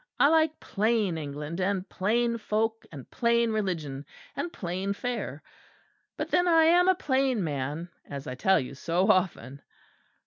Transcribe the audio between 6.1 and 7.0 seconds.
but then I am a